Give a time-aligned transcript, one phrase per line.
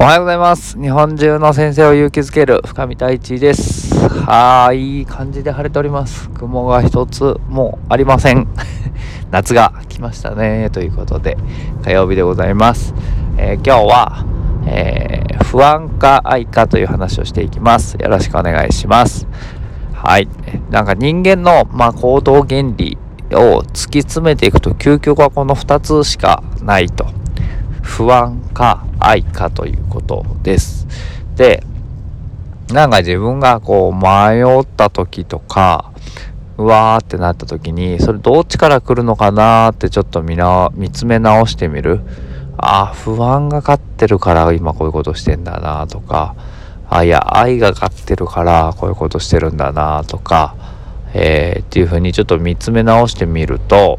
[0.00, 0.80] おはようございます。
[0.80, 3.94] 日本中の先生を勇気づける深見太一です。
[3.94, 6.28] はーい、いい感じで晴れております。
[6.30, 8.48] 雲が一つもありません。
[9.30, 10.70] 夏が来ましたね。
[10.70, 11.36] ということで、
[11.84, 12.94] 火曜日でございます。
[13.36, 14.24] えー今日は、
[14.66, 17.96] えー不安か愛かという話をしていきます。
[18.00, 19.26] よろしくお願いします。
[19.92, 20.26] はい。
[20.70, 22.96] なんか人間の、まあ、行動原理
[23.32, 27.06] を突き詰めていくと、究極はこの2つしかないと。
[27.82, 30.86] 不安か愛かということです。
[31.36, 31.62] で、
[32.72, 35.92] なんか自分がこう迷った時とか、
[36.58, 42.00] うわーってなった時に、それどっちから来るのかなーってちょっと見な見つめ直してみる。
[42.58, 46.34] あ不安が勝ってるから今こういうことしてんだなとか、
[46.88, 50.54] あいや愛が勝ってるからこういうことしてるんだなとか、
[51.14, 53.98] えーっていう風にちょっと見つめ直してみると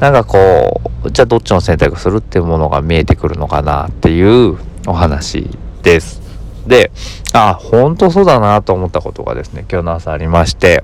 [0.00, 5.48] なんかこうじゃあどっちの選択するっていうものが見えてくるのかなっていうお話
[5.82, 6.20] です。
[6.66, 6.90] で
[7.32, 10.82] あ本当そうだなと思ったことがですね今日の朝ありまして、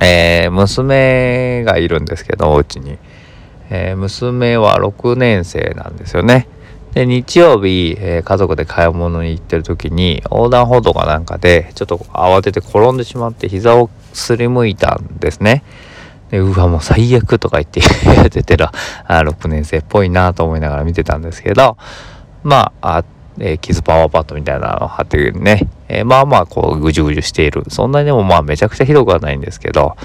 [0.00, 2.98] えー娘がいるんですけどお家に、
[3.70, 6.48] えー娘は6年生なんですよね。
[6.92, 15.62] で日曜日、えー家族で買い物に行ってる時に横断歩道かなんかでちょっと慌てて転んでしまって膝をすりむいたんですね。
[16.30, 17.80] でうわもう最悪とか言って
[18.14, 18.72] やっててら
[19.06, 21.76] あ6年生っぽいなと思いながら見てたんですけど
[22.42, 23.04] まああ、
[23.38, 29.96] えー傷パワーパッドみたいなのを貼ってね、えーまあまあこうぐじゅぐじゅしているそんなにでもまあめちゃくちゃひどくはないんですけど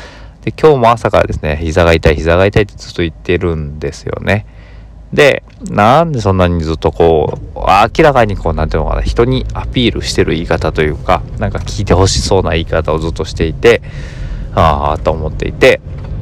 [0.44, 4.46] で今日も朝からですね膝が痛い膝が痛いってずっと言ってるんですよね。
[5.14, 13.82] でなんでそんなにずっとこう明らかにこうなんていうのかな人にアピールしてる言い方というかなんか聞いてほしそうな言い方をずっとしていて
[14.56, 15.80] ああと思っていて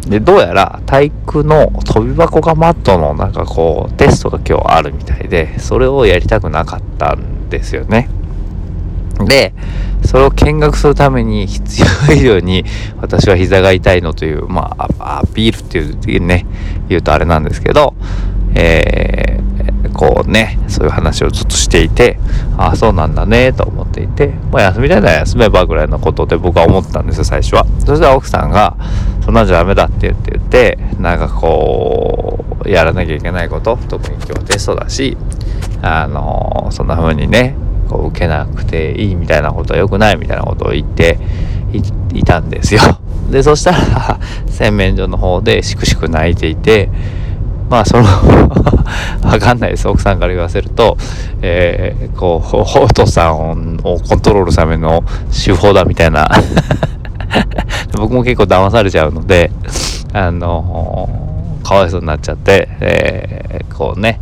[0.07, 8.09] でどうやら体育の飛び箱がマットのなんかこうテストが今日あるみたいでそれをやりたくなかったんですよね。
[9.25, 9.53] で
[10.05, 12.65] それを見学するために必要以上に
[12.99, 16.45] 私は膝が痛いのというまあアピールっていうね
[16.89, 17.93] 言うとあれなんですけど
[18.55, 19.43] えー
[19.93, 22.17] こうねそういう話をずっとしていて
[22.57, 28.75] ああそうなんだねと思っていてまあ休みたいなら休めばぐらいのことで僕は思ったんですよ最初はそしたら奥さんが
[29.25, 35.17] 「そんなんじゃダメだ」って言って言ってなんかこうやらなきゃいけないこと特に今日テストだし
[35.81, 37.55] あのそんな風にね
[37.89, 41.19] こう受けなくていいみたいなことは良くないみたいなことを言って
[41.73, 42.81] いいたんですよ。
[43.31, 46.89] でそしたら 洗面所の方でしくしく泣いていて
[47.69, 48.03] まあその
[49.23, 49.87] わかんないです。
[49.87, 50.97] 奥さんから言わせると、
[51.41, 53.51] えーこうお父さん
[53.83, 56.29] をコントロールするための手法だみたいな。
[57.97, 59.51] 僕も結構騙されちゃうので
[60.13, 61.09] あの
[61.63, 63.43] かわいそうになっちゃって、えー
[63.73, 64.21] こうね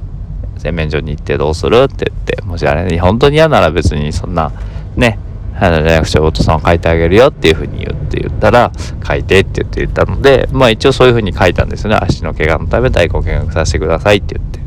[0.58, 4.52] 洗面所に行ってどうするって言ってもしあれ本当に嫌なら別にそんな
[4.96, 5.20] ね
[5.60, 8.72] あのじゃなくてお父さんを書いてあげるよっていうふうに言って言ったら
[9.08, 11.98] 書いてって言って言ったのでまあ一応そういうふうに書いたんですよね。
[12.02, 14.62] 足の怪我のため大根見学させてくださいって言って。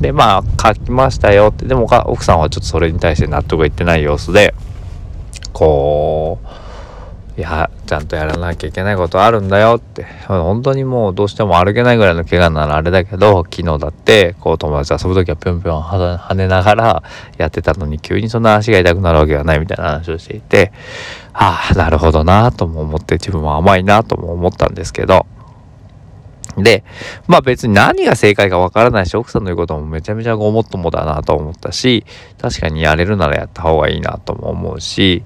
[0.00, 1.66] でまあ書きましたよって。
[1.66, 4.54] でも奥さんはちょっとそれに対して納得いってない様子で
[5.52, 6.48] こう
[7.38, 10.04] いやちゃんとやらなきゃいけないことあるんだよって。
[10.26, 17.02] 本当にもうどうしても歩けないぐらいの怪我ならあれだけど昨日だってこう友達遊ぶ時はぴょんぴょん跳ねながら
[17.36, 20.72] やってたのに急にそんな足が痛くなるわけがないみたいな話をしていて
[21.32, 25.24] ああなるほどなとも思って自分も甘いなとも思ったんですけど。
[26.56, 26.82] で
[27.28, 32.04] まあ別に何が正解かわからないし奥さんの言うこともめちゃめちゃごもっともだなと思ったし
[32.40, 35.22] 確かにやれるならやった方がいいなとも思うし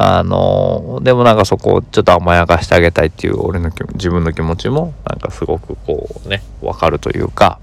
[0.00, 7.58] あのでもなんかそこをちょっと甘やかしてあげたいっていう俺の自分の気持ちもなんかすごくこうね分かるというか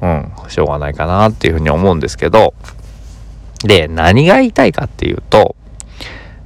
[0.00, 2.54] うんしょうがないかなっていうふうに思うんですけど
[3.64, 5.56] で何が言いたいかっていうと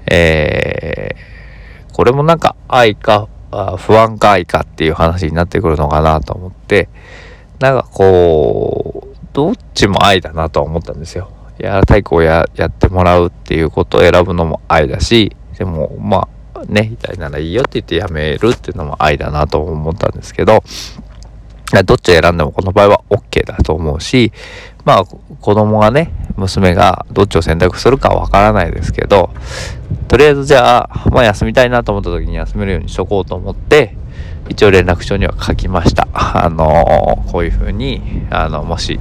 [0.06, 1.36] えー
[1.92, 3.28] これもなんか愛か
[3.78, 6.88] 不安か愛かっていう話になってくるのかなと思って
[7.58, 11.30] なんかこうどっちも愛だなとは思ったんですよ。
[11.58, 20.62] や体育をやってもらうっていうことを選ぶのも愛だしでもまあね痛いならいいよって言ってやめるっていうのも愛だなと思ったんですけど
[21.84, 24.32] どっちを選んでもこの場合は OK だと思うし
[24.84, 29.30] まあ子供がね娘がどっちを選択するかわからないですけど
[30.08, 33.96] とりあえずじゃあ、まあ、休みたいなと思った時に休めるようにしとこうと思って
[34.48, 36.06] 一応連絡帳には書きました。
[36.14, 39.00] あのこういうふうにあのもし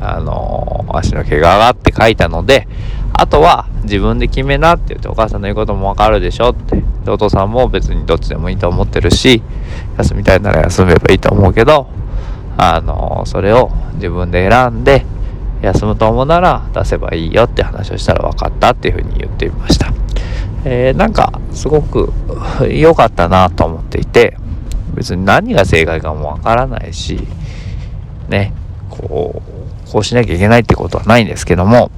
[0.00, 2.66] あの足の怪我がって書いたので
[3.12, 9.42] あとは自分で決めなって言ってお母さんの言うこともわかるでしょってお父さんも別にどっちでもいいと思ってるし
[9.98, 11.88] 休みたいなら休めばいいと思うけど
[12.56, 15.06] あのそれを自分で選んで、
[15.62, 19.92] 休むと思うなら出せばいいよって話をしたら分かったっていうふうに言ってみました。
[20.64, 22.12] えー、なんかすごく
[22.68, 24.36] 良かったなと思っていて
[24.94, 27.26] 別に何が正解かも分からないし
[28.28, 28.52] ね
[28.90, 29.59] こう
[29.90, 31.90] こうしなきゃいけないってことはないんですけども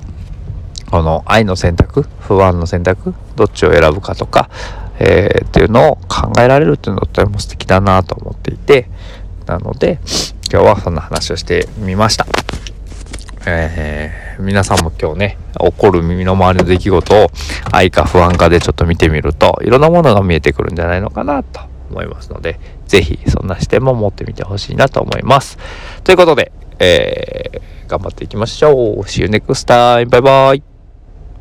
[0.90, 4.50] この愛の選択不安の選択どっちを選ぶかとか、
[4.98, 8.88] えー、っていうのを考えられるっていうのとても素敵だなと思っていて
[9.46, 10.00] なので
[10.50, 12.26] 今日はそんな話をしてみました。
[13.44, 17.26] えー、皆さんも今日ね、起こる耳の周りの出来事を
[17.72, 21.60] 愛か不安かでちょっと見てみると、いろんなものが見えてくるんじゃないのかなと
[21.90, 25.58] 思いますので、是非そんな視点も持ってみてほしいなと思います。
[26.04, 26.52] ということで、
[26.82, 29.00] えー、頑張っていきましょう。
[29.02, 30.06] See you next time.
[30.06, 30.71] バイバイ。